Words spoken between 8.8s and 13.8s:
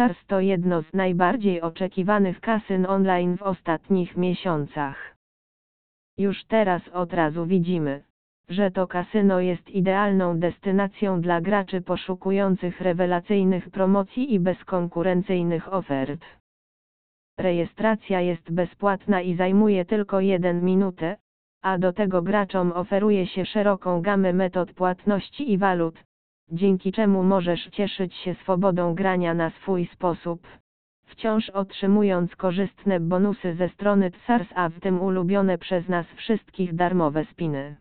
kasyno jest idealną destynacją dla graczy poszukujących rewelacyjnych